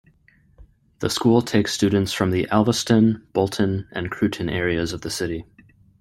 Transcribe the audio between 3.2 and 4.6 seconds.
Boulton and Crewton